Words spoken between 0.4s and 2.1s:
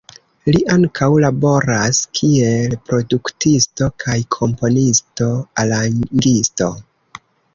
Li ankaŭ laboras